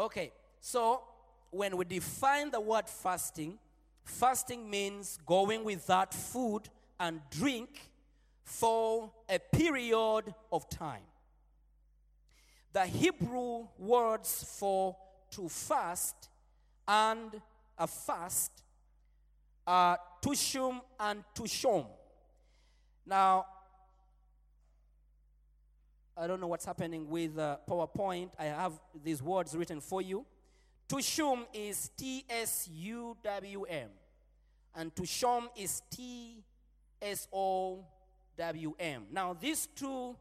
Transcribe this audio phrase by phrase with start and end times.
[0.00, 1.02] Okay, so
[1.50, 3.58] when we define the word fasting,
[4.02, 6.62] fasting means going without food
[6.98, 7.90] and drink
[8.42, 11.02] for a period of time.
[12.72, 14.96] The Hebrew words for
[15.32, 16.30] to fast
[16.88, 17.38] and
[17.76, 18.52] a fast
[19.66, 21.84] are tushum and tushom.
[23.04, 23.44] Now,
[26.16, 28.30] I don't know what's happening with uh, PowerPoint.
[28.38, 28.72] I have
[29.02, 30.26] these words written for you.
[30.88, 33.90] Tushum is T S U W M,
[34.74, 36.42] and Tushom is T
[37.00, 37.84] S O
[38.36, 39.06] W M.
[39.12, 40.16] Now, these two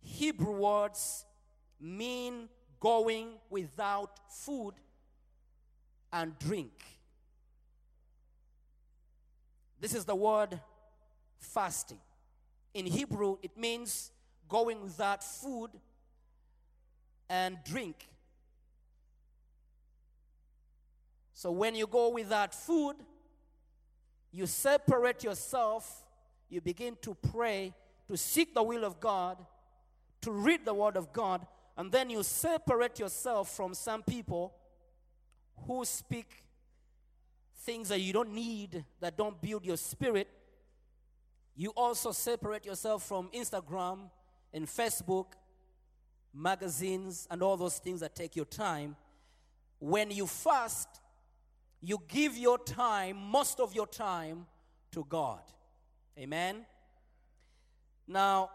[0.00, 1.24] Hebrew words
[1.80, 4.74] mean going without food
[6.12, 6.72] and drink.
[9.80, 10.58] This is the word
[11.38, 12.00] fasting.
[12.72, 14.12] In Hebrew, it means
[14.48, 15.70] going without food
[17.28, 18.08] and drink.
[21.32, 22.96] So when you go without food,
[24.32, 26.04] you separate yourself,
[26.48, 27.74] you begin to pray,
[28.08, 29.44] to seek the will of God,
[30.22, 34.54] to read the word of God, and then you separate yourself from some people
[35.66, 36.44] who speak
[37.60, 40.28] things that you don't need, that don't build your spirit.
[41.54, 44.10] You also separate yourself from Instagram
[44.56, 45.26] and Facebook,
[46.32, 48.96] magazines, and all those things that take your time.
[49.78, 50.88] When you fast,
[51.82, 54.46] you give your time, most of your time,
[54.92, 55.42] to God.
[56.18, 56.64] Amen.
[58.08, 58.50] Now,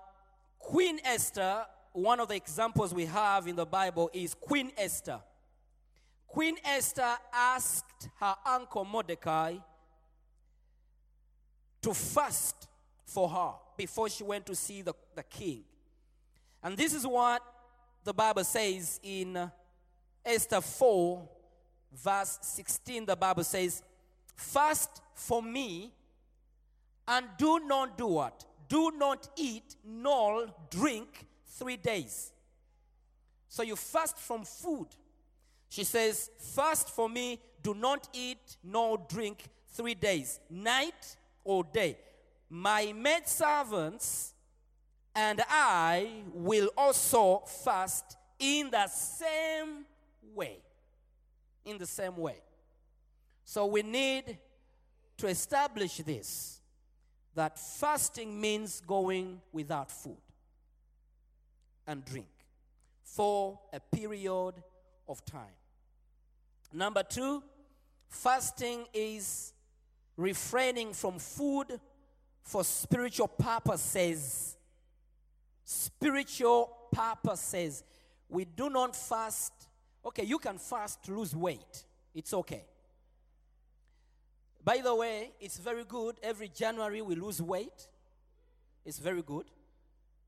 [0.57, 5.19] Queen Esther, one of the examples we have in the Bible is Queen Esther.
[6.27, 9.57] Queen Esther asked her uncle Mordecai
[11.83, 12.67] to fast
[13.05, 15.63] for her before she went to see the, the king.
[16.63, 17.41] And this is what
[18.03, 19.51] the Bible says in
[20.25, 21.27] Esther 4,
[21.93, 23.05] verse 16.
[23.05, 23.81] The Bible says,
[24.35, 25.91] Fast for me
[27.07, 28.45] and do not do what?
[28.67, 32.31] Do not eat nor drink three days.
[33.49, 34.87] So you fast from food.
[35.69, 41.97] She says, Fast for me, do not eat nor drink three days, night or day.
[42.49, 44.30] My maid servants
[45.15, 49.85] and I will also fast in the same
[50.33, 50.57] way.
[51.65, 52.37] In the same way.
[53.43, 54.37] So we need
[55.17, 56.61] to establish this
[57.35, 60.17] that fasting means going without food
[61.87, 62.27] and drink
[63.03, 64.53] for a period
[65.07, 65.55] of time.
[66.73, 67.43] Number two,
[68.09, 69.53] fasting is
[70.17, 71.79] refraining from food
[72.43, 74.57] for spiritual purposes.
[75.63, 77.83] Spiritual purposes.
[78.29, 79.53] We do not fast.
[80.05, 81.85] Okay, you can fast to lose weight.
[82.13, 82.63] It's okay.
[84.63, 86.17] By the way, it's very good.
[86.21, 87.87] Every January we lose weight.
[88.85, 89.45] It's very good.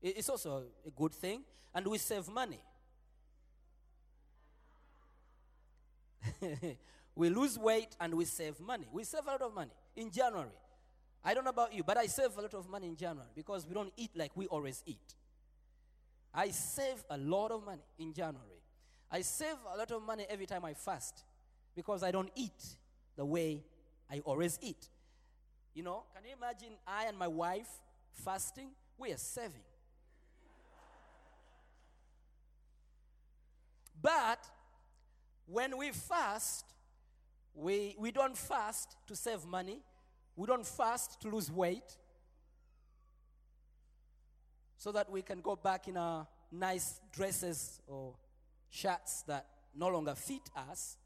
[0.02, 1.42] It's also a good thing.
[1.74, 2.60] And we save money.
[7.14, 8.86] we lose weight and we save money.
[8.92, 10.48] We save a lot of money in January.
[11.24, 13.66] I don't know about you, but I save a lot of money in January because
[13.66, 15.14] we don't eat like we always eat.
[16.34, 18.60] I save a lot of money in January.
[19.10, 21.24] I save a lot of money every time I fast
[21.76, 22.64] because I don't eat
[23.16, 23.62] the way
[24.10, 24.88] I always eat.
[25.74, 27.68] You know, can you imagine I and my wife
[28.12, 28.70] fasting?
[28.98, 29.62] We are saving.
[34.02, 34.44] But
[35.46, 36.66] when we fast,
[37.54, 39.80] we, we don't fast to save money,
[40.36, 41.96] we don't fast to lose weight
[44.84, 48.12] so that we can go back in our nice dresses or
[48.68, 50.98] shirts that no longer fit us.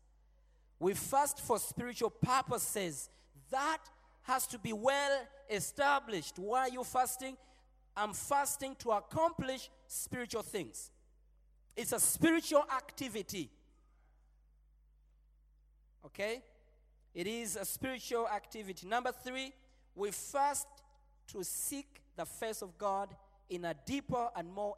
[0.80, 3.08] We fast for spiritual purposes.
[3.52, 3.78] That
[4.24, 6.40] has to be well established.
[6.40, 7.36] Why are you fasting?
[7.96, 10.90] I'm fasting to accomplish spiritual things.
[11.76, 13.48] It's a spiritual activity.
[16.04, 16.42] Okay?
[17.14, 18.88] It is a spiritual activity.
[18.88, 19.52] Number three,
[19.94, 20.66] we fast
[21.28, 23.14] to seek the face of God
[23.48, 24.76] in a deeper and more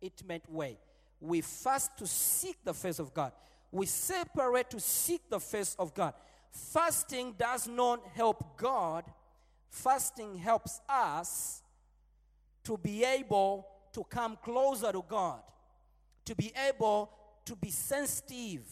[0.00, 0.78] intimate way.
[1.20, 3.32] We fast to seek the face of God.
[3.70, 6.14] We separate to seek the face of God.
[6.50, 9.04] Fasting does not help God,
[9.68, 11.62] fasting helps us
[12.64, 15.40] to be able to come closer to God,
[16.24, 17.10] to be able
[17.44, 18.62] to be sensitive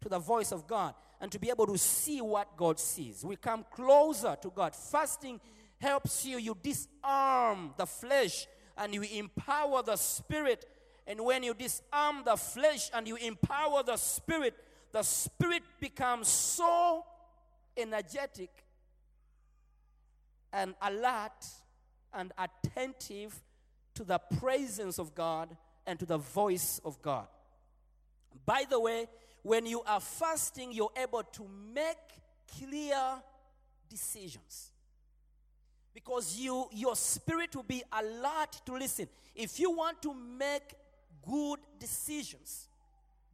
[0.00, 3.24] to the voice of God, and to be able to see what God sees.
[3.24, 4.74] We come closer to God.
[4.74, 5.40] Fasting
[5.78, 10.66] helps you, you disarm the flesh and you empower the spirit.
[11.06, 14.54] And when you disarm the flesh and you empower the spirit,
[14.92, 17.04] the spirit becomes so
[17.76, 18.50] energetic
[20.52, 21.44] and alert
[22.12, 23.42] and attentive
[23.94, 25.56] to the presence of God
[25.86, 27.26] and to the voice of God.
[28.44, 29.06] By the way,
[29.42, 31.96] when you are fasting, you're able to make
[32.58, 33.22] clear
[33.88, 34.72] decisions.
[35.96, 39.08] Because you, your spirit will be alert to listen.
[39.34, 40.74] If you want to make
[41.26, 42.68] good decisions,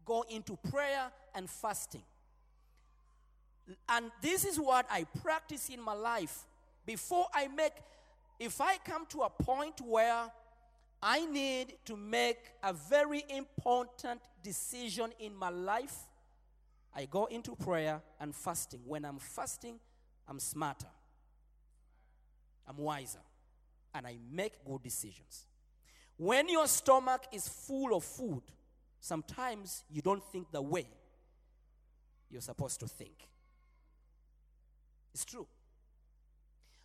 [0.05, 2.05] go into prayer and fasting.
[3.89, 6.45] And this is what I practice in my life.
[6.87, 7.73] Before I make,
[8.39, 10.31] if I come to a point where
[11.03, 15.97] I need to make a very important decision in my life,
[16.95, 18.83] I go into prayer and fasting.
[18.87, 19.81] When I'm fasting,
[20.29, 20.87] I'm smarter,
[22.69, 23.21] I'm wiser,
[23.95, 25.47] and I make good decisions.
[26.17, 28.43] When your stomach is full of food,
[29.01, 30.87] sometimes you don't think the way
[32.31, 33.29] you're supposed to think.
[35.13, 35.47] It's true.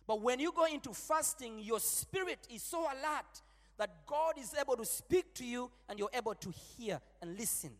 [0.06, 3.42] But when you go into fasting, your spirit is so alert
[3.78, 7.70] that God is able to speak to you and you're able to hear and listen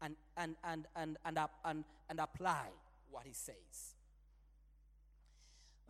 [0.00, 2.68] and, and, and, and, and, up- and, and apply
[3.10, 3.94] what He says.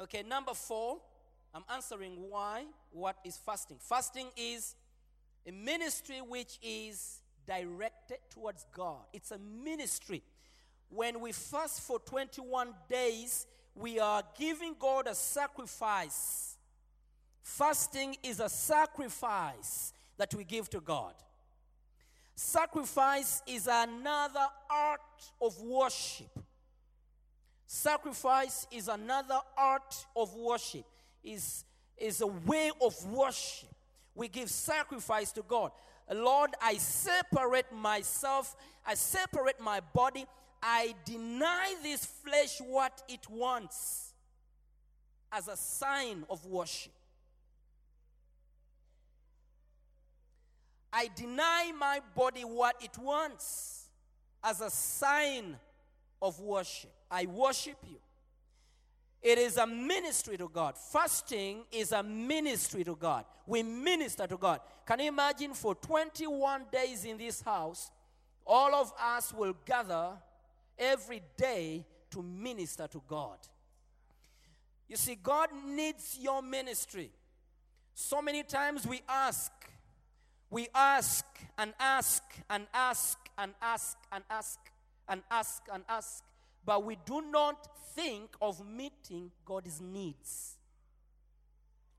[0.01, 0.99] Okay, number four,
[1.55, 3.77] I'm answering why, what is fasting.
[3.81, 4.75] Fasting is
[5.47, 9.01] a ministry which is directed towards God.
[9.13, 10.23] It's a ministry.
[10.89, 16.57] When we fast for 21 days, we are giving God a sacrifice.
[17.43, 21.15] Fasting is a sacrifice that we give to God.
[22.35, 25.01] Sacrifice is another art
[25.41, 26.39] of worship.
[27.67, 30.85] Sacrifice is another art of worship.
[31.23, 31.65] Is
[31.97, 33.69] is a way of worship.
[34.15, 35.71] We give sacrifice to God.
[36.13, 38.57] Lord, I separate myself.
[38.87, 40.27] I separate my body.
[40.63, 44.13] I deny this flesh what it wants
[45.31, 46.93] as a sign of worship.
[50.93, 53.87] I deny my body what it wants
[54.45, 55.57] as a sign
[56.21, 56.93] of worship.
[57.11, 57.97] I worship you.
[59.23, 60.77] It is a ministry to God.
[60.77, 63.25] Fasting is a ministry to God.
[63.47, 64.61] We minister to God.
[64.85, 67.93] Can you imagine for 21 days in this house,
[68.45, 70.11] all of us will gather
[70.77, 73.39] every day to minister to God?
[74.89, 77.11] You see, God needs your ministry.
[77.95, 79.53] So many times we ask,
[80.51, 81.25] we ask
[81.57, 84.59] and ask and ask and ask and ask
[85.09, 86.25] and ask and ask,
[86.65, 90.57] but we do not think of meeting God's needs.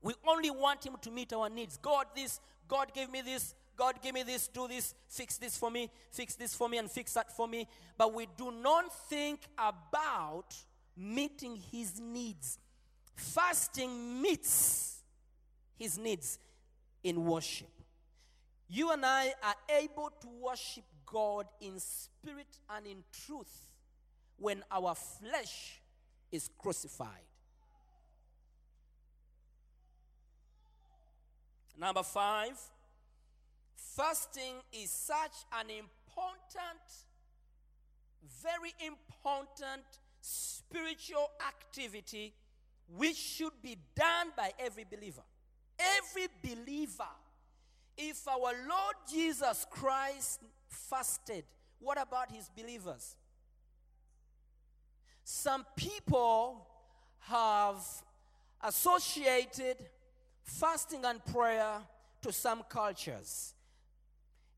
[0.02, 1.78] We only want Him to meet our needs.
[1.78, 5.70] God, this, God gave me this, God give me this, do this, fix this for
[5.70, 7.66] me, fix this for me, and fix that for me.
[7.96, 10.54] But we do not think about
[10.96, 12.58] meeting His needs.
[13.14, 15.02] Fasting meets
[15.76, 16.38] His needs
[17.02, 17.68] in worship.
[18.68, 23.73] You and I are able to worship God in spirit and in truth
[24.38, 25.80] when our flesh
[26.30, 27.08] is crucified.
[31.78, 32.58] Number five,
[33.76, 36.82] fasting is such an important,
[38.42, 39.82] very important
[40.20, 42.32] spiritual activity
[42.96, 45.22] which should be done by every believer.
[45.78, 47.10] Every believer.
[47.96, 51.44] If our Lord Jesus Christ fasted,
[51.80, 53.16] what about his believers?
[55.24, 56.66] Some people
[57.20, 57.82] have
[58.62, 59.76] associated
[60.42, 61.78] fasting and prayer
[62.22, 63.54] to some cultures.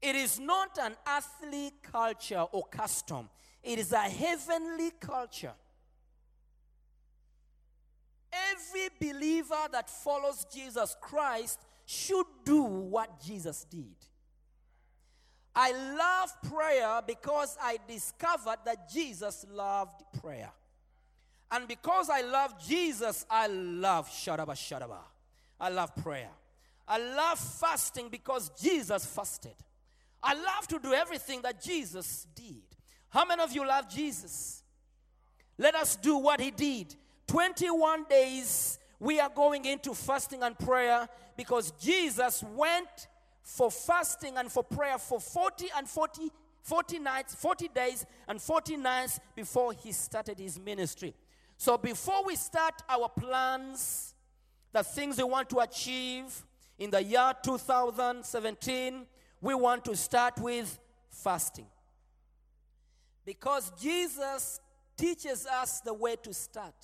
[0.02, 3.28] It is not an earthly culture or custom,
[3.62, 5.54] it is a heavenly culture.
[8.52, 13.94] Every believer that follows Jesus Christ should do what Jesus did.
[15.58, 20.50] I love prayer because I discovered that Jesus loved prayer.
[21.50, 24.98] And because I love Jesus, I love Shadaba Shadaba.
[25.58, 26.28] I love prayer.
[26.86, 29.54] I love fasting because Jesus fasted.
[30.22, 32.62] I love to do everything that Jesus did.
[33.08, 34.62] How many of you love Jesus?
[35.56, 36.94] Let us do what he did.
[37.28, 43.08] 21 days we are going into fasting and prayer because Jesus went
[43.46, 46.30] for fasting and for prayer for 40 and 40
[46.62, 51.14] 40 nights, 40 days and 40 nights before he started his ministry.
[51.56, 54.14] So before we start our plans,
[54.72, 56.44] the things we want to achieve
[56.76, 59.06] in the year 2017,
[59.40, 60.76] we want to start with
[61.08, 61.66] fasting.
[63.24, 64.60] Because Jesus
[64.96, 66.74] teaches us the way to start.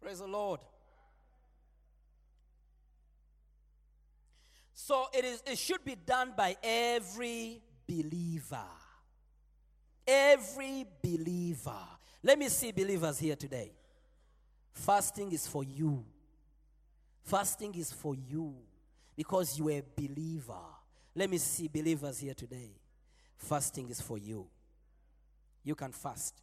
[0.00, 0.60] Praise the Lord.
[4.82, 8.64] So it is it should be done by every believer.
[10.06, 11.84] Every believer.
[12.22, 13.72] Let me see believers here today.
[14.72, 16.02] Fasting is for you.
[17.22, 18.54] Fasting is for you
[19.14, 20.64] because you are a believer.
[21.14, 22.70] Let me see believers here today.
[23.36, 24.46] Fasting is for you.
[25.62, 26.40] You can fast.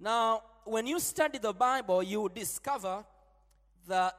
[0.00, 3.04] Now, when you study the Bible, you discover
[3.86, 4.16] that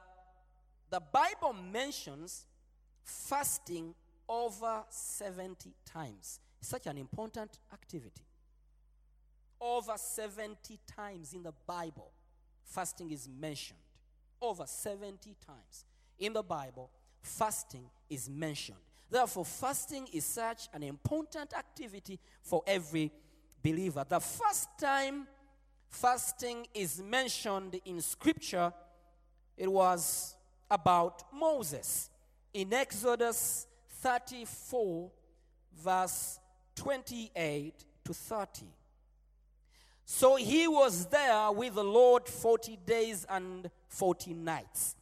[0.90, 2.46] the Bible mentions
[3.02, 3.94] fasting
[4.28, 6.40] over 70 times.
[6.60, 8.22] Such an important activity.
[9.60, 12.12] Over 70 times in the Bible,
[12.64, 13.78] fasting is mentioned.
[14.40, 15.84] Over 70 times
[16.18, 16.90] in the Bible,
[17.22, 18.78] fasting is mentioned.
[19.10, 23.10] Therefore, fasting is such an important activity for every
[23.62, 24.04] believer.
[24.08, 25.26] The first time
[25.88, 28.72] fasting is mentioned in Scripture,
[29.56, 30.36] it was
[30.70, 32.10] about Moses
[32.52, 33.66] in Exodus
[34.00, 35.10] 34,
[35.82, 36.40] verse
[36.76, 38.66] 28 to 30.
[40.04, 44.96] So he was there with the Lord 40 days and 40 nights.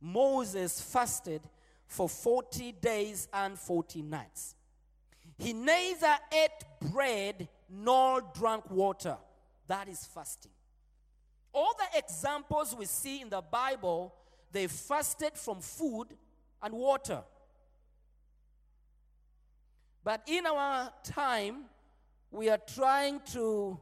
[0.00, 1.40] Moses fasted
[1.86, 4.54] for 40 days and 40 nights.
[5.38, 9.16] He neither ate bread nor drank water.
[9.66, 10.52] That is fasting.
[11.52, 14.14] All the examples we see in the Bible,
[14.54, 16.06] they fasted from food
[16.62, 17.22] and water.
[20.04, 21.64] But in our time,
[22.30, 23.78] we are trying to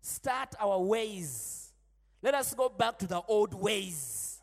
[0.00, 1.72] start our ways.
[2.22, 4.40] Let us go back to the old ways.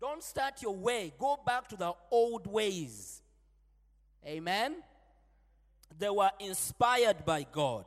[0.00, 3.22] Don't start your way, go back to the old ways.
[4.26, 4.76] Amen.
[5.96, 7.84] They were inspired by God.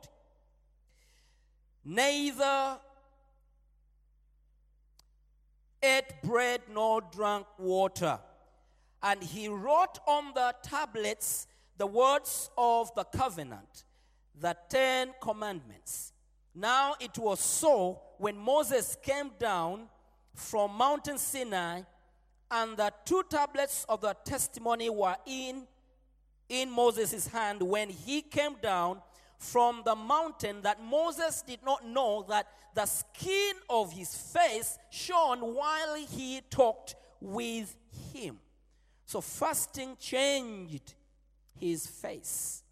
[1.84, 2.78] Neither
[5.84, 8.18] ate bread nor drank water.
[9.02, 13.84] And he wrote on the tablets the words of the covenant,
[14.40, 16.12] the Ten Commandments.
[16.54, 19.88] Now it was so when Moses came down
[20.34, 21.82] from Mountain Sinai,
[22.50, 25.66] and the two tablets of the testimony were in
[26.48, 29.00] in Moses' hand when he came down
[29.38, 35.40] from the mountain that Moses did not know that the skin of his face shone
[35.54, 37.74] while he talked with
[38.12, 38.38] him.
[39.06, 40.94] So fasting changed
[41.58, 42.62] his face.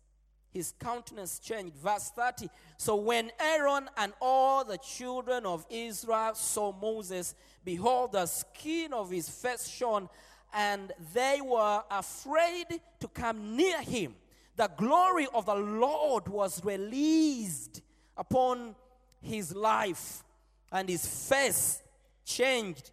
[0.51, 1.77] His countenance changed.
[1.77, 2.49] Verse 30.
[2.77, 9.11] So when Aaron and all the children of Israel saw Moses, behold, the skin of
[9.11, 10.09] his face shone,
[10.53, 12.67] and they were afraid
[13.01, 14.15] to come near him.
[14.57, 17.81] The glory of the Lord was released
[18.17, 18.75] upon
[19.23, 20.23] his life,
[20.71, 21.83] and his face
[22.25, 22.91] changed,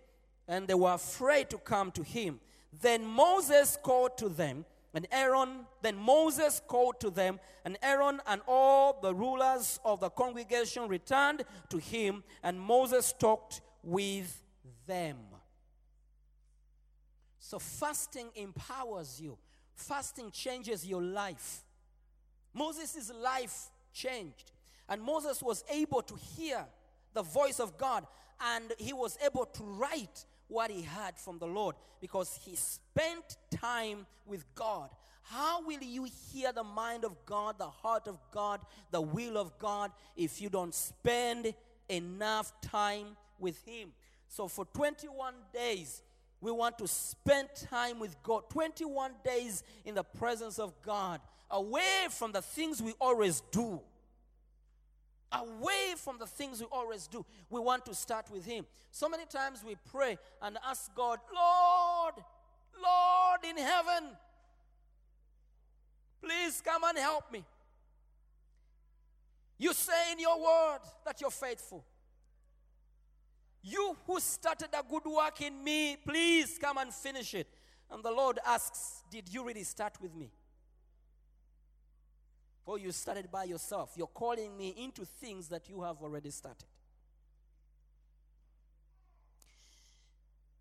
[0.47, 2.39] and they were afraid to come to him.
[2.81, 8.41] Then Moses called to them, and Aaron, then Moses called to them, and Aaron and
[8.47, 14.41] all the rulers of the congregation returned to him, and Moses talked with
[14.87, 15.17] them.
[17.39, 19.37] So fasting empowers you.
[19.75, 21.63] Fasting changes your life.
[22.53, 24.51] Moses' life changed.
[24.89, 26.65] And Moses was able to hear
[27.13, 28.05] the voice of God
[28.41, 33.37] and he was able to write what he had from the Lord because he spent
[33.51, 34.89] time with God.
[35.29, 39.57] How will you hear the mind of God, the heart of God, the will of
[39.59, 41.53] God if you don't spend
[41.87, 43.89] enough time with Him?
[44.27, 46.01] So, for 21 days,
[46.41, 48.49] we want to spend time with God.
[48.49, 53.81] 21 days in the presence of God, away from the things we always do.
[55.31, 57.25] Away from the things we always do.
[57.49, 58.65] We want to start with Him.
[58.91, 62.15] So many times we pray and ask God, Lord,
[62.81, 64.09] Lord in heaven,
[66.21, 67.43] please come and help me.
[69.59, 71.83] You say in your word that you're faithful.
[73.61, 77.47] You who started a good work in me, please come and finish it.
[77.91, 80.31] And the Lord asks, Did you really start with me?
[82.69, 83.93] Or you started by yourself?
[83.95, 86.67] You're calling me into things that you have already started.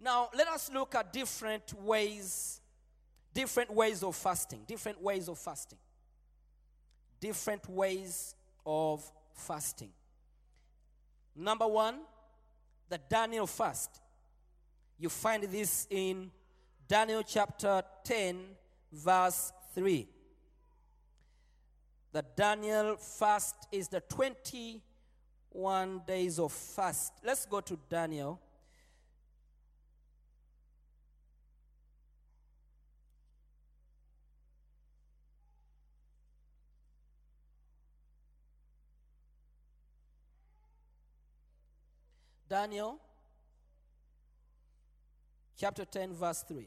[0.01, 2.63] Now, let us look at different ways,
[3.35, 5.77] different ways of fasting, different ways of fasting.
[7.21, 8.35] Different ways
[8.65, 9.91] of fasting.
[11.37, 11.97] Number one,
[12.89, 14.01] the Daniel fast.
[14.99, 16.31] You find this in
[16.89, 18.47] Daniel chapter 10,
[18.95, 20.09] verse 3.
[22.13, 27.13] The Daniel fast is the 21 days of fast.
[27.23, 28.41] Let's go to Daniel.
[42.49, 42.99] Daniel
[45.59, 46.67] chapter 10, verse 3.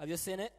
[0.00, 0.50] Have you seen it?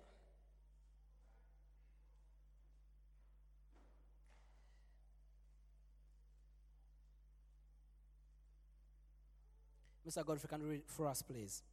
[10.07, 10.23] Mr.
[10.23, 11.63] Godfrey, can you read for us, please?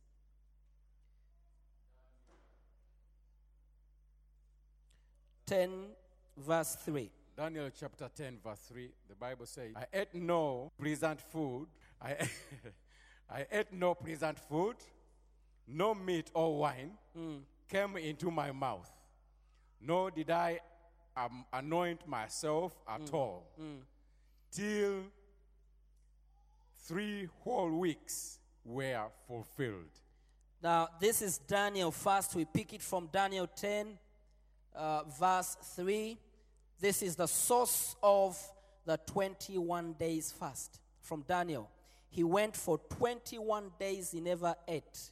[5.45, 5.89] Ten,
[6.39, 7.11] verse three.
[7.37, 11.69] Daniel chapter 10, verse 3, the Bible says, I ate no pleasant food.
[12.03, 12.17] I,
[13.31, 14.75] I ate no pleasant food,
[15.69, 17.37] no meat or wine hmm.
[17.69, 18.91] Came into my mouth,
[19.81, 20.61] nor did I
[21.17, 23.47] um, anoint myself at all,
[24.51, 25.03] till
[26.87, 30.01] three whole weeks were fulfilled.
[30.63, 32.35] Now, this is Daniel fast.
[32.35, 33.99] We pick it from Daniel 10,
[34.75, 36.19] uh, verse 3.
[36.81, 38.39] This is the source of
[38.85, 41.71] the 21 days fast from Daniel.
[42.11, 45.11] He went for 21 days, he never ate.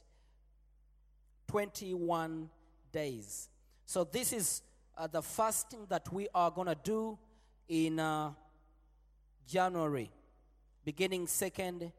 [1.47, 2.49] 21
[2.91, 3.49] days.
[3.85, 4.61] So, this is
[4.97, 7.17] uh, the fasting that we are going to do
[7.69, 8.31] in uh,
[9.47, 10.11] January,
[10.83, 11.91] beginning 2nd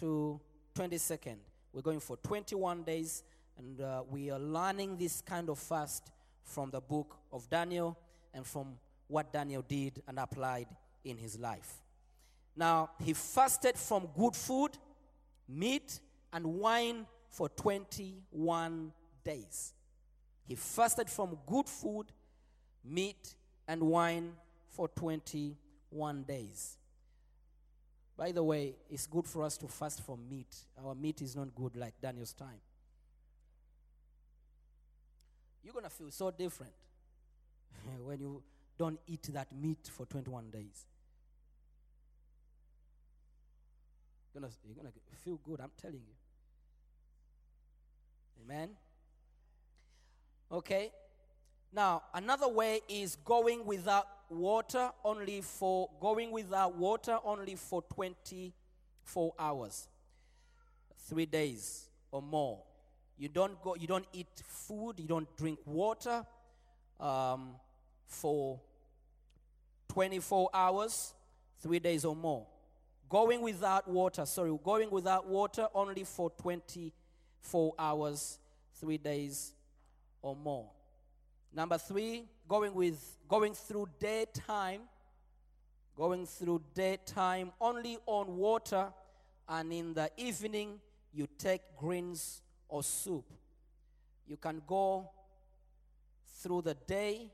[0.00, 0.40] to
[0.74, 1.36] 22nd.
[1.72, 3.22] We're going for 21 days,
[3.56, 6.10] and uh, we are learning this kind of fast
[6.44, 7.96] from the book of Daniel
[8.32, 10.66] and from what Daniel did and applied
[11.04, 11.82] in his life.
[12.56, 14.72] Now, he fasted from good food,
[15.48, 16.00] meat,
[16.32, 18.92] and wine for 21
[19.24, 19.72] days.
[20.46, 22.06] He fasted from good food,
[22.84, 23.34] meat,
[23.66, 24.32] and wine
[24.70, 26.78] for 21 days.
[28.16, 30.56] By the way, it's good for us to fast from meat.
[30.84, 32.60] Our meat is not good like Daniel's time.
[35.62, 36.72] You're going to feel so different
[38.04, 38.42] when you
[38.78, 40.86] don't eat that meat for 21 days.
[44.34, 44.92] You're you're gonna
[45.24, 46.14] feel good, I'm telling you.
[48.42, 48.70] Amen.
[50.50, 50.92] Okay.
[51.72, 59.34] Now, another way is going without water only for going without water only for 24
[59.38, 59.88] hours.
[61.08, 62.62] 3 days or more.
[63.16, 66.24] You don't go you don't eat food, you don't drink water
[67.00, 67.54] um,
[68.06, 68.60] for
[69.88, 71.14] 24 hours,
[71.62, 72.46] 3 days or more.
[73.08, 76.30] Going without water, sorry, going without water only for
[77.42, 78.38] 24 hours,
[78.80, 79.52] 3 days
[80.22, 80.70] or more.
[81.52, 84.82] Number three, going with going through daytime,
[85.96, 88.92] going through daytime only on water,
[89.48, 90.78] and in the evening
[91.12, 93.24] you take greens or soup.
[94.26, 95.10] You can go
[96.42, 97.30] through the day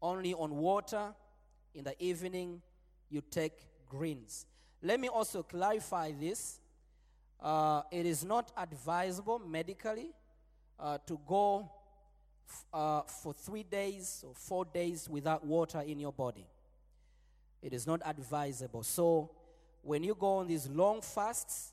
[0.00, 1.14] only on water.
[1.74, 2.60] In the evening
[3.08, 3.52] you take
[3.88, 4.44] greens.
[4.82, 6.58] Let me also clarify this.
[7.42, 10.10] Uh, it is not advisable medically
[10.78, 11.68] uh, to go
[12.48, 16.46] f- uh, for three days or four days without water in your body.
[17.60, 18.84] It is not advisable.
[18.84, 19.30] So,
[19.82, 21.72] when you go on these long fasts,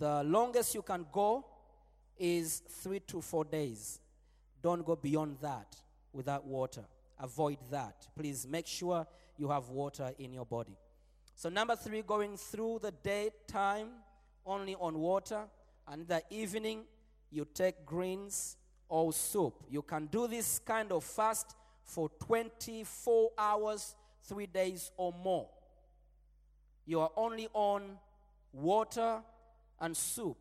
[0.00, 1.44] the longest you can go
[2.18, 4.00] is three to four days.
[4.60, 5.76] Don't go beyond that
[6.12, 6.82] without water.
[7.20, 8.08] Avoid that.
[8.16, 9.06] Please make sure
[9.38, 10.76] you have water in your body.
[11.36, 13.88] So, number three, going through the daytime
[14.46, 15.42] only on water,
[15.88, 16.84] and the evening
[17.30, 18.56] you take greens
[18.88, 19.54] or soup.
[19.70, 25.48] You can do this kind of fast for 24 hours, three days or more.
[26.84, 27.98] You are only on
[28.52, 29.20] water
[29.80, 30.36] and soup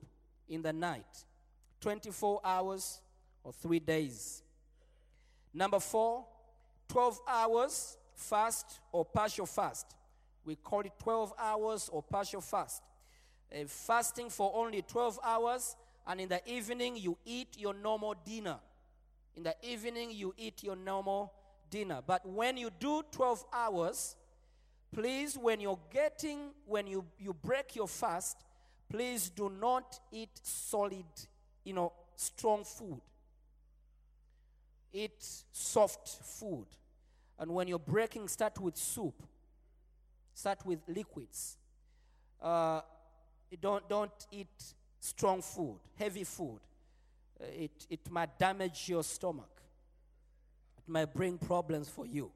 [0.50, 1.26] in the night,
[1.80, 3.02] 24 hours
[3.44, 4.44] or three days.
[5.54, 6.26] Number four,
[6.90, 9.96] 12 hours fast or partial fast.
[10.44, 12.84] We call it 12 hours or partial fast.
[13.54, 15.76] Uh, fasting for only 12 hours,
[16.08, 18.58] and in the evening, you eat your normal dinner.
[19.36, 21.34] In the evening, you eat your normal
[21.70, 22.02] dinner.
[22.06, 24.16] But when you do 12 hours,
[24.94, 28.38] please, when you're getting, when you, you break your fast,
[28.90, 31.06] please do not eat solid,
[31.64, 33.02] you know, strong food.
[34.94, 36.68] Eat soft food.
[37.40, 39.24] And when you're breaking, start with soup.
[40.34, 41.58] Start with liquids.
[42.42, 42.82] Uh,
[43.60, 46.60] don't, don't eat strong food, heavy food.
[47.42, 49.50] Uh, it, it might damage your stomach.
[50.78, 52.32] It might bring problems for you.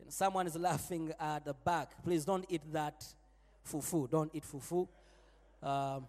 [0.00, 2.02] And someone is laughing at the back.
[2.04, 3.04] Please don't eat that
[3.70, 4.08] fufu.
[4.08, 4.86] Don't eat fufu
[5.62, 6.06] um,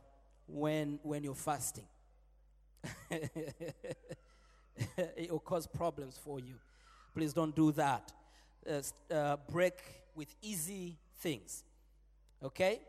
[0.47, 1.85] when, when you're fasting.
[3.09, 6.55] it will cause problems for you.
[7.13, 8.11] Please don't do that.
[8.69, 8.81] Uh,
[9.13, 9.79] uh, break
[10.15, 11.63] with easy things.
[12.43, 12.79] Okay?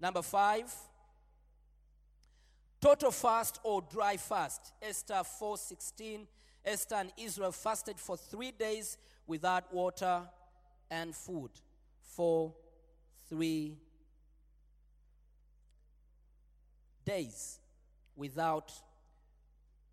[0.00, 0.72] Number five,
[2.80, 4.72] total fast or dry fast.
[4.82, 6.26] Esther 4:16.
[6.64, 10.28] Esther and Israel fasted for three days without water
[10.90, 11.50] and food
[12.02, 12.52] for
[13.28, 13.78] three
[17.04, 17.60] days
[18.16, 18.72] without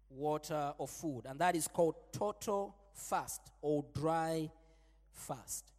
[0.09, 1.25] water or food.
[1.25, 4.49] And that is called total fast or dry
[5.11, 5.72] fast.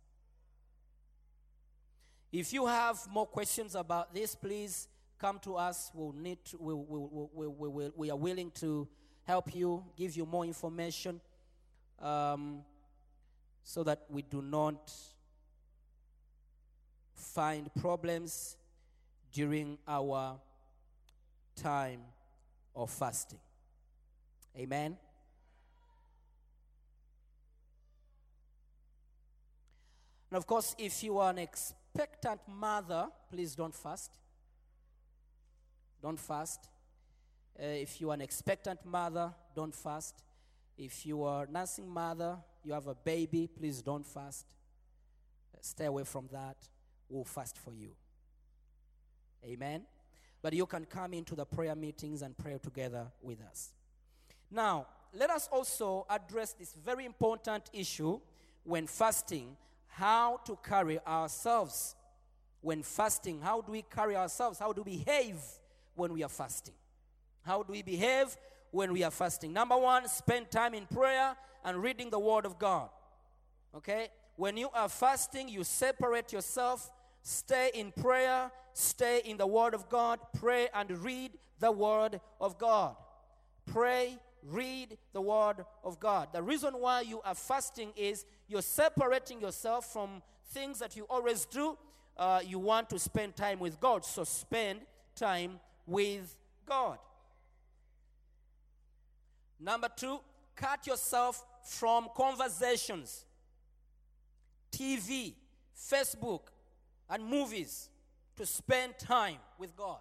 [2.34, 4.88] If you have more questions about this, please
[5.20, 5.92] come to us.
[5.94, 6.98] We'll need to, we, we,
[7.32, 8.88] we, we, we, we, are willing to
[9.22, 11.20] help you, give you more information
[12.02, 12.62] um,
[13.62, 14.92] so that we do not
[17.14, 18.56] find problems
[19.32, 20.36] during our
[21.54, 22.00] time
[22.74, 23.38] of fasting.
[24.58, 24.96] Amen.
[30.32, 31.38] And of course, if you are an
[31.94, 34.10] expectant mother, please don't fast.
[36.02, 36.68] Don't fast.
[37.56, 40.24] Uh, if you are an expectant mother, don't fast.
[40.76, 44.44] If you are nursing mother, you have a baby, please don't fast.
[45.54, 46.56] Uh, Stay away from that.
[47.08, 47.92] We'll fast for you.
[49.44, 49.82] Amen.
[50.42, 53.70] But you can come into the prayer meetings and pray together with us.
[54.50, 58.18] Now, let us also address this very important issue
[58.64, 59.56] when fasting
[59.94, 61.94] how to carry ourselves.
[62.60, 64.58] When fasting, how do we carry ourselves?
[64.58, 65.36] How do we behave
[65.94, 66.74] when we are fasting?
[67.42, 68.36] How do we behave
[68.70, 69.52] when we are fasting?
[69.52, 72.88] Number one, spend time in prayer and reading the Word of God.
[73.76, 74.08] Okay?
[74.36, 76.90] When you are fasting, you separate yourself,
[77.22, 82.58] stay in prayer, stay in the Word of God, pray and read the Word of
[82.58, 82.96] God.
[83.66, 86.28] Pray, read the Word of God.
[86.32, 91.44] The reason why you are fasting is you're separating yourself from things that you always
[91.46, 91.76] do.
[92.16, 94.80] Uh, you want to spend time with God, so spend
[95.16, 96.98] time with God.
[99.58, 100.20] Number two,
[100.54, 103.24] cut yourself from conversations,
[104.70, 105.34] TV,
[105.76, 106.42] Facebook,
[107.08, 107.88] and movies
[108.36, 109.98] to spend time with God.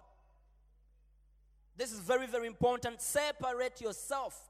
[1.76, 3.00] This is very, very important.
[3.00, 4.40] Separate yourself.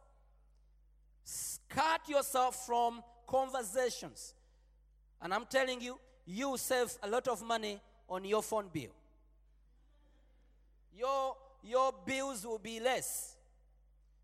[1.68, 4.34] Cut yourself from conversations.
[5.22, 8.90] And I'm telling you, you save a lot of money on your phone bill.
[10.96, 13.36] Your, your bills will be less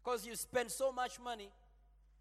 [0.02, 1.48] because you spend so much money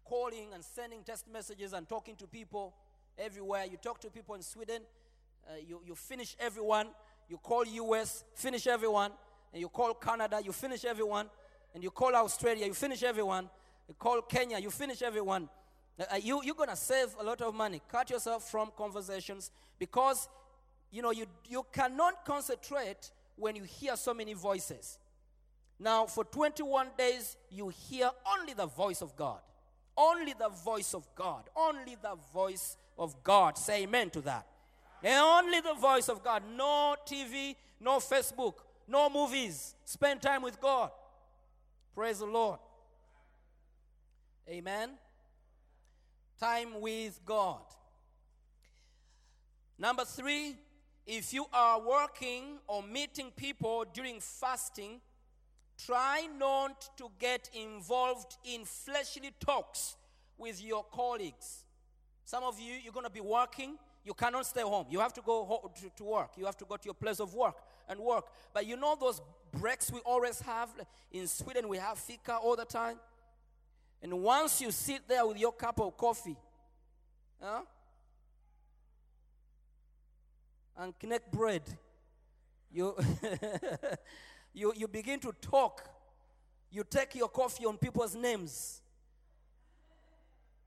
[0.04, 2.74] calling and sending text messages and talking to people
[3.16, 3.64] everywhere.
[3.70, 4.82] You talk to people in Sweden,
[5.48, 6.88] uh, you, you finish everyone.
[7.28, 9.12] You call US, finish everyone.
[9.52, 11.28] And you call Canada, you finish everyone.
[11.74, 13.48] And you call Australia, you finish everyone.
[13.88, 15.48] You call Kenya, you finish everyone.
[15.98, 17.80] Uh, uh, you, you're going to save a lot of money.
[17.90, 20.28] Cut yourself from conversations because,
[20.90, 24.98] you know, you, you cannot concentrate when you hear so many voices.
[25.78, 29.40] Now, for 21 days, you hear only the voice of God.
[29.96, 31.44] Only the voice of God.
[31.56, 33.56] Only the voice of God.
[33.56, 34.46] Say amen to that.
[35.02, 36.42] And only the voice of God.
[36.56, 38.54] No TV, no Facebook,
[38.90, 39.74] no movies.
[39.84, 40.90] Spend time with God.
[41.94, 42.58] Praise the Lord.
[44.48, 44.90] Amen.
[46.40, 47.60] Time with God.
[49.78, 50.56] Number three,
[51.06, 55.00] if you are working or meeting people during fasting,
[55.86, 59.96] try not to get involved in fleshly talks
[60.36, 61.64] with your colleagues.
[62.24, 64.86] Some of you, you're going to be working, you cannot stay home.
[64.88, 66.30] You have to go to, to work.
[66.36, 67.56] You have to go to your place of work.
[67.90, 68.24] And work.
[68.54, 69.20] But you know those
[69.52, 70.70] breaks we always have?
[71.10, 72.96] In Sweden, we have fika all the time.
[74.00, 76.36] And once you sit there with your cup of coffee,
[77.42, 77.60] huh?
[80.78, 81.62] and connect bread,
[82.72, 82.96] you,
[84.54, 85.86] you, you begin to talk.
[86.70, 88.80] You take your coffee on people's names.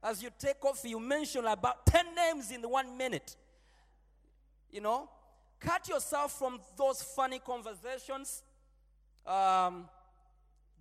[0.02, 3.34] As you take coffee, you mention about 10 names in one minute.
[4.70, 5.08] You know,
[5.64, 8.42] cut yourself from those funny conversations.
[9.26, 9.88] Um,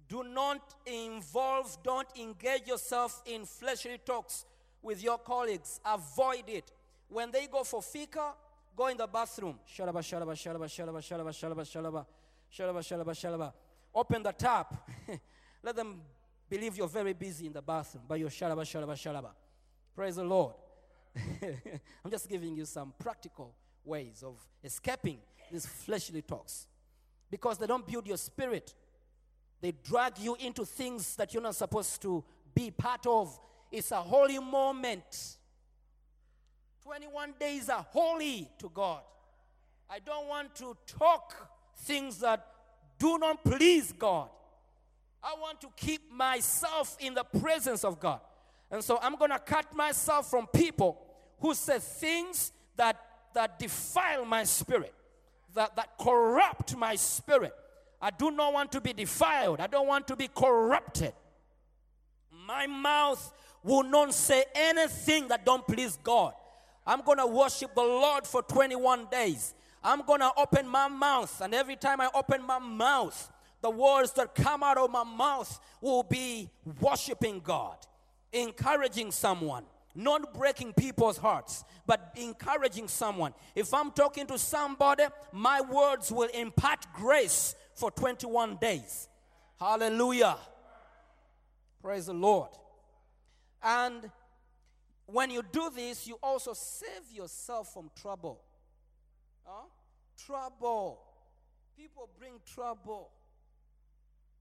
[0.09, 4.45] do not involve, don't engage yourself in fleshly talks
[4.81, 5.79] with your colleagues.
[5.85, 6.71] Avoid it.
[7.07, 8.33] When they go for fika,
[8.75, 9.59] go in the bathroom.
[9.67, 12.05] Shalaba, shalaba, shalaba, shalaba, shalaba, shalaba, shalaba,
[12.51, 13.53] shalaba, shalaba, shalaba.
[13.95, 14.89] Open the tap.
[15.63, 16.01] Let them
[16.49, 19.29] believe you're very busy in the bathroom, but you're shalaba, shalaba, shalaba.
[19.95, 20.55] Praise the Lord.
[21.15, 23.53] I'm just giving you some practical
[23.85, 25.17] ways of escaping
[25.51, 26.67] these fleshly talks
[27.29, 28.73] because they don't build your spirit.
[29.61, 33.39] They drag you into things that you're not supposed to be part of.
[33.71, 35.37] It's a holy moment.
[36.83, 39.01] 21 days are holy to God.
[39.89, 41.33] I don't want to talk
[41.77, 42.45] things that
[42.99, 44.29] do not please God.
[45.23, 48.19] I want to keep myself in the presence of God.
[48.69, 50.99] And so I'm going to cut myself from people
[51.39, 52.99] who say things that,
[53.33, 54.93] that defile my spirit,
[55.53, 57.53] that, that corrupt my spirit.
[58.01, 59.59] I do not want to be defiled.
[59.59, 61.13] I don't want to be corrupted.
[62.45, 63.31] My mouth
[63.63, 66.33] will not say anything that don't please God.
[66.85, 69.53] I'm going to worship the Lord for 21 days.
[69.83, 74.11] I'm going to open my mouth and every time I open my mouth, the words
[74.13, 76.49] that come out of my mouth will be
[76.81, 77.77] worshiping God,
[78.33, 79.63] encouraging someone,
[79.95, 83.33] not breaking people's hearts, but encouraging someone.
[83.55, 89.07] If I'm talking to somebody, my words will impart grace for 21 days.
[89.59, 90.37] Hallelujah.
[91.81, 92.49] Praise the Lord.
[93.61, 94.09] And
[95.05, 98.41] when you do this, you also save yourself from trouble.
[99.43, 99.67] Huh?
[100.25, 100.99] Trouble.
[101.77, 103.11] People bring trouble.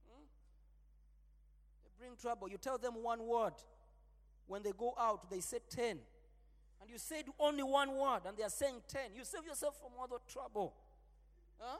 [0.08, 0.24] Hmm?
[1.84, 2.48] They bring trouble.
[2.48, 3.54] You tell them one word.
[4.52, 5.96] When they go out, they say 10.
[6.82, 9.00] And you said only one word, and they are saying 10.
[9.16, 10.74] You save yourself from all the trouble.
[11.58, 11.78] Huh?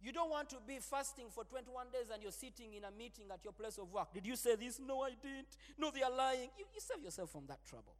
[0.00, 3.24] You don't want to be fasting for 21 days and you're sitting in a meeting
[3.34, 4.14] at your place of work.
[4.14, 4.78] Did you say this?
[4.78, 5.56] No, I didn't.
[5.76, 6.50] No, they are lying.
[6.56, 7.96] You, you save yourself from that trouble.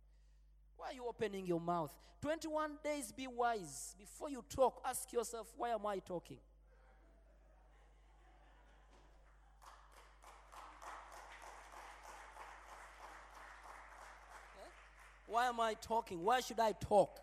[0.77, 1.91] Why are you opening your mouth?
[2.23, 3.97] 21 days, be wise.
[3.99, 6.39] Before you talk, ask yourself, why am I talking?
[15.27, 16.23] Why am I talking?
[16.23, 17.21] Why should I talk?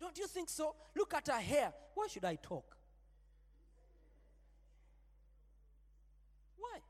[0.00, 0.74] Don't you think so?
[0.96, 1.72] Look at her hair.
[1.94, 2.76] Why should I talk?
[6.58, 6.80] Why?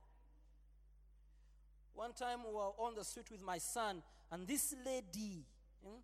[1.95, 5.45] One time we were on the street with my son, and this lady,
[5.85, 6.01] hmm,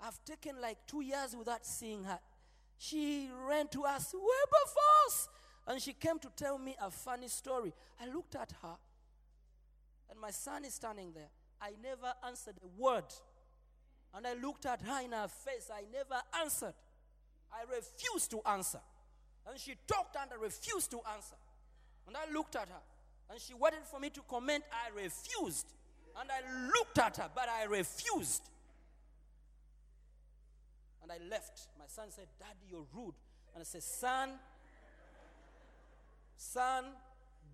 [0.00, 2.18] I've taken like two years without seeing her.
[2.78, 5.28] She ran to us, Wilberforce!
[5.68, 7.72] And she came to tell me a funny story.
[8.00, 8.76] I looked at her,
[10.10, 11.30] and my son is standing there.
[11.64, 13.04] I never answered a word.
[14.14, 15.70] And I looked at her in her face.
[15.72, 16.74] I never answered.
[17.50, 18.80] I refused to answer.
[19.48, 21.36] And she talked and I refused to answer.
[22.06, 22.82] And I looked at her.
[23.30, 24.62] And she waited for me to comment.
[24.70, 25.66] I refused.
[26.20, 28.42] And I looked at her, but I refused.
[31.02, 31.68] And I left.
[31.78, 33.14] My son said, Daddy, you're rude.
[33.54, 34.30] And I said, Son,
[36.36, 36.84] son,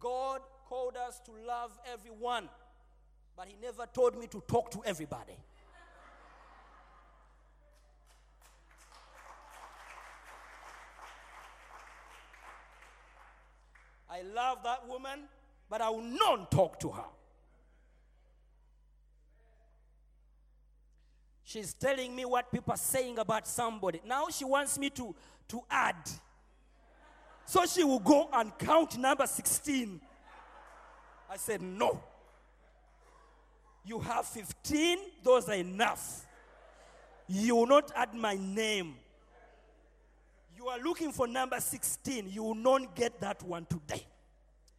[0.00, 2.48] God called us to love everyone.
[3.40, 5.32] But He never told me to talk to everybody.
[14.10, 15.20] I love that woman,
[15.70, 17.04] but I will not talk to her.
[21.42, 24.02] She's telling me what people are saying about somebody.
[24.04, 25.14] Now she wants me to,
[25.48, 26.10] to add.
[27.46, 29.98] So she will go and count number 16.
[31.30, 32.02] I said, No.
[33.84, 36.26] You have 15, those are enough.
[37.28, 38.94] You will not add my name.
[40.56, 42.28] You are looking for number 16.
[42.28, 44.04] You will not get that one today.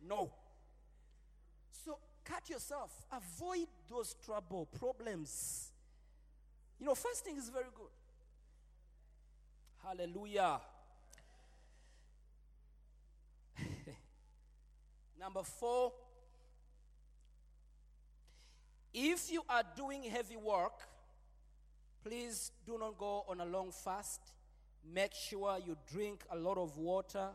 [0.07, 0.31] No.
[1.85, 2.91] So cut yourself.
[3.11, 5.71] Avoid those trouble, problems.
[6.79, 7.89] You know, fasting is very good.
[9.83, 10.59] Hallelujah.
[15.19, 15.93] Number four,
[18.93, 20.73] if you are doing heavy work,
[22.03, 24.21] please do not go on a long fast.
[24.93, 27.29] Make sure you drink a lot of water,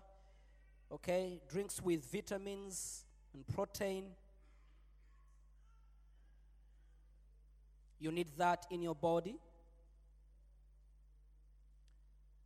[0.92, 1.40] okay?
[1.48, 4.06] Drinks with vitamins and protein.
[7.98, 9.36] You need that in your body.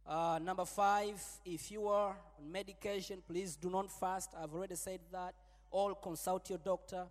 [0.07, 4.31] Uh, number five, if you are on medication, please do not fast.
[4.41, 5.35] I've already said that.
[5.71, 7.07] All consult your doctor.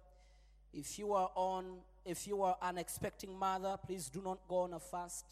[0.74, 4.74] If you are on, if you are an expecting mother, please do not go on
[4.74, 5.26] a fast.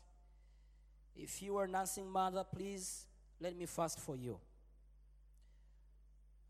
[1.15, 3.05] If you are a nursing mother, please
[3.39, 4.39] let me fast for you.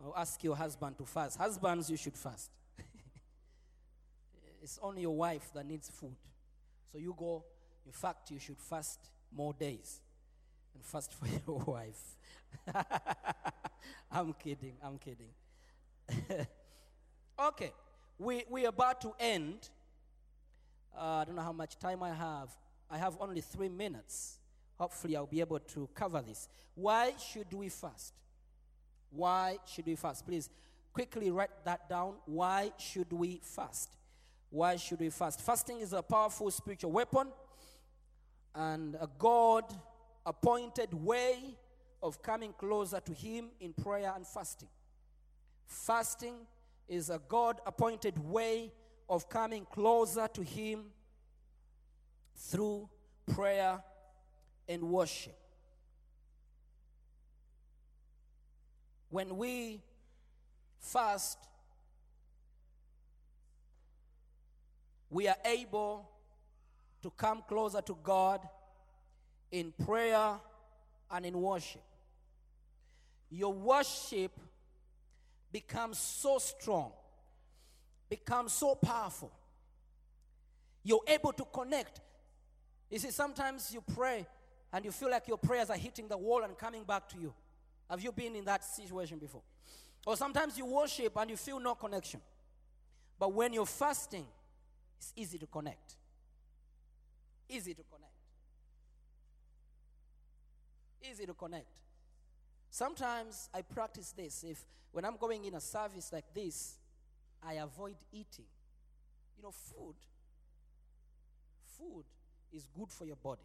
[0.04, 1.38] Or ask your husband to fast.
[1.38, 2.52] Husbands, you should fast.
[4.62, 6.16] it's only your wife that needs food.
[6.92, 7.44] So you go,
[7.86, 9.00] in fact, you should fast
[9.36, 10.02] more days
[10.74, 12.16] and fast for your wife.
[14.12, 15.30] I'm kidding, I'm kidding.
[17.40, 17.72] okay,
[18.18, 19.70] we, we're about to end.
[20.98, 22.50] Uh, I don't know how much time I have.
[22.90, 24.40] I have only three minutes.
[24.78, 26.48] Hopefully, I'll be able to cover this.
[26.76, 28.14] Why should we fast?
[29.10, 30.26] Why should we fast?
[30.26, 30.50] Please
[30.94, 32.16] quickly write that down.
[32.26, 33.90] Why should we fast?
[34.50, 35.42] Why should we fast?
[35.42, 37.28] Fasting is a powerful spiritual weapon
[38.56, 39.66] and a God
[40.26, 41.58] appointed way
[42.02, 44.70] of coming closer to Him in prayer and fasting.
[45.66, 46.36] Fasting
[46.88, 48.72] is a God appointed way
[49.10, 50.86] of coming closer to Him
[52.36, 52.90] through
[53.34, 53.82] prayer
[54.68, 55.38] and worship.
[59.10, 59.82] When we
[60.80, 61.38] fast,
[65.10, 66.10] we are able
[67.02, 68.42] to come closer to God
[69.52, 70.34] in prayer
[71.10, 71.84] and in worship.
[73.30, 74.32] Your worship
[75.52, 76.92] becomes so strong,
[78.10, 79.32] becomes so powerful.
[80.84, 82.02] You're able to connect.
[82.90, 84.26] You see, sometimes you pray
[84.72, 87.34] and you feel like your prayers are hitting the wall and coming back to you.
[87.90, 89.42] Have you been in that situation before?
[90.06, 92.22] Or sometimes you worship and you feel no connection.
[93.20, 94.26] But when you're fasting,
[94.98, 95.96] it's easy to connect.
[97.50, 98.14] Easy to connect.
[101.12, 101.66] Easy to connect.
[102.70, 104.44] Sometimes I practice this.
[104.44, 106.78] If when I'm going in a service like this,
[107.44, 108.46] I avoid eating.
[109.38, 109.96] You know, food.
[111.78, 112.06] Food
[112.54, 113.42] is good for your body,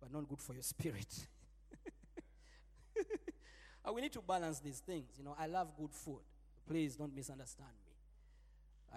[0.00, 1.26] but not good for your spirit.
[3.94, 5.10] We need to balance these things.
[5.16, 6.22] You know, I love good food.
[6.66, 7.92] Please don't misunderstand me.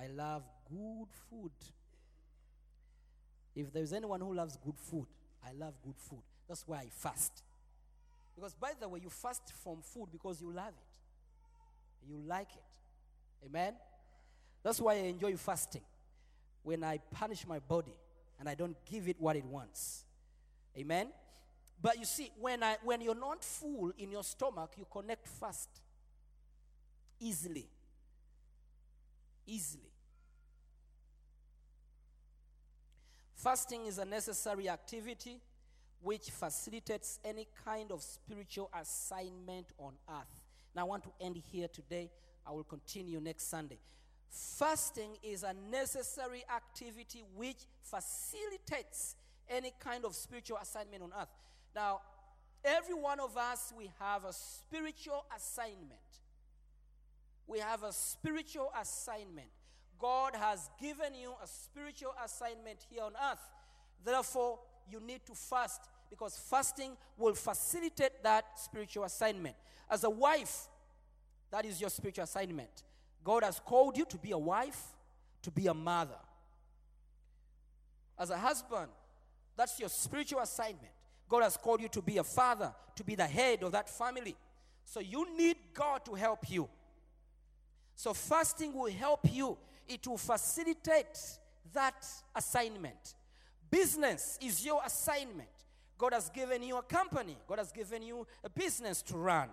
[0.04, 1.52] I love good food.
[3.56, 5.08] If there's anyone who loves good food,
[5.46, 6.24] I love good food.
[6.48, 7.44] That's why I fast.
[8.38, 13.48] Because, by the way, you fast from food because you love it, you like it.
[13.48, 13.74] Amen?
[14.62, 15.82] That's why I enjoy fasting.
[16.62, 17.96] When I punish my body
[18.40, 20.06] and I don't give it what it wants.
[20.78, 21.08] Amen?
[21.82, 25.70] But you see, when, I, when you're not full in your stomach, you connect fast.
[27.20, 27.68] Easily.
[29.48, 29.92] Easily.
[33.34, 35.40] Fasting is a necessary activity
[36.02, 40.42] which facilitates any kind of spiritual assignment on earth.
[40.76, 42.10] Now, I want to end here today.
[42.46, 43.80] I will continue next Sunday.
[44.30, 49.16] Fasting is a necessary activity which facilitates
[49.50, 51.30] any kind of spiritual assignment on earth.
[51.76, 52.02] Now,
[52.64, 56.00] every one of us, we have a spiritual assignment.
[57.48, 59.48] We have a spiritual assignment.
[60.00, 63.40] God has given you a spiritual assignment here on earth.
[64.06, 69.56] Therefore, you need to fast because fasting will facilitate that spiritual assignment.
[69.90, 70.68] As a wife,
[71.52, 72.84] that is your spiritual assignment.
[73.24, 74.82] God has called you to be a wife,
[75.42, 76.20] to be a mother.
[78.18, 78.90] As a husband,
[79.56, 80.94] that's your spiritual assignment.
[81.30, 84.36] God has called you to be a father, to be the head of that family.
[84.86, 86.70] So you need God to help you.
[87.96, 91.20] So fasting will help you, it will facilitate
[91.74, 93.16] that assignment.
[93.70, 95.50] Business is your assignment.
[95.98, 99.50] God has given you a company, God has given you a business to run,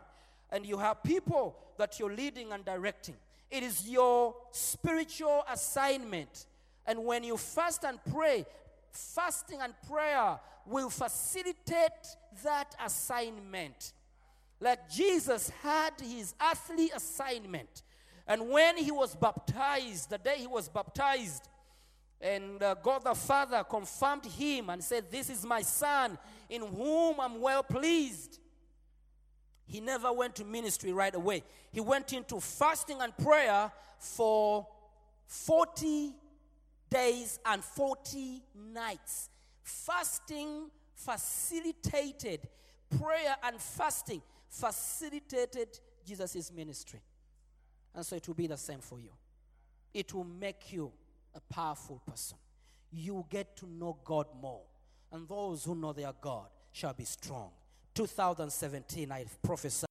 [0.50, 3.16] and you have people that you're leading and directing.
[3.50, 6.46] It is your spiritual assignment.
[6.86, 8.44] And when you fast and pray,
[8.90, 13.92] fasting and prayer will facilitate that assignment.
[14.60, 17.82] Like Jesus had his earthly assignment.
[18.26, 21.48] And when he was baptized, the day he was baptized,
[22.24, 26.18] and uh, God the Father confirmed him and said, This is my son
[26.48, 28.40] in whom I'm well pleased.
[29.66, 31.42] He never went to ministry right away.
[31.70, 34.66] He went into fasting and prayer for
[35.26, 36.12] 40
[36.90, 39.28] days and 40 nights.
[39.62, 42.40] Fasting facilitated
[42.98, 47.00] prayer and fasting, facilitated Jesus' ministry.
[47.94, 49.10] And so it will be the same for you.
[49.92, 50.92] It will make you
[51.34, 52.38] a powerful person.
[52.92, 54.62] You will get to know God more.
[55.12, 57.50] And those who know their God shall be strong.
[57.94, 59.86] 2017, I prophesy.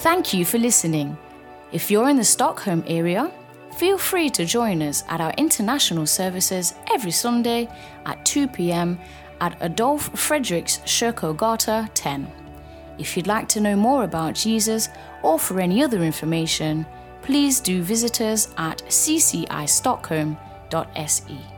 [0.00, 1.18] Thank you for listening.
[1.72, 3.30] If you're in the Stockholm area,
[3.76, 7.68] feel free to join us at our international services every Sunday
[8.06, 8.98] at 2 pm
[9.40, 12.30] at Adolf Fredriks Kyrkogata 10.
[12.98, 14.88] If you'd like to know more about Jesus
[15.22, 16.86] or for any other information,
[17.22, 21.49] please do visit us at ccistockholm.se.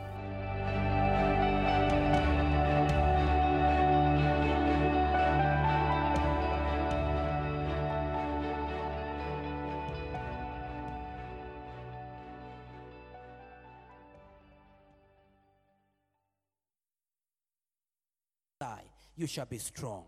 [19.15, 20.01] You shall be strong.